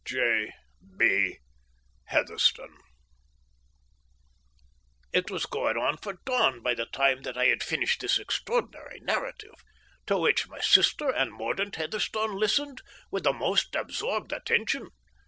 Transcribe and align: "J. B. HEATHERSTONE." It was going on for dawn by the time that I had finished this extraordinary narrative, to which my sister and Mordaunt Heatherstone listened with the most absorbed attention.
"J. 0.03 0.51
B. 0.97 1.37
HEATHERSTONE." 2.05 2.75
It 5.13 5.29
was 5.29 5.45
going 5.45 5.77
on 5.77 5.97
for 5.97 6.13
dawn 6.25 6.63
by 6.63 6.73
the 6.73 6.87
time 6.87 7.21
that 7.21 7.37
I 7.37 7.45
had 7.45 7.61
finished 7.61 8.01
this 8.01 8.17
extraordinary 8.17 8.99
narrative, 8.99 9.63
to 10.07 10.17
which 10.17 10.47
my 10.49 10.59
sister 10.59 11.11
and 11.11 11.31
Mordaunt 11.31 11.75
Heatherstone 11.75 12.35
listened 12.39 12.81
with 13.11 13.23
the 13.25 13.31
most 13.31 13.75
absorbed 13.75 14.31
attention. 14.33 14.89